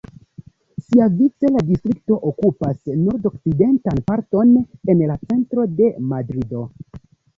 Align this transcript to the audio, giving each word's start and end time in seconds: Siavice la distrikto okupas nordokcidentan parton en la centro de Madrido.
Siavice 0.85 1.49
la 1.57 1.61
distrikto 1.67 2.17
okupas 2.31 2.91
nordokcidentan 3.03 4.03
parton 4.09 4.57
en 4.95 5.05
la 5.13 5.19
centro 5.29 5.67
de 5.83 5.91
Madrido. 6.15 6.65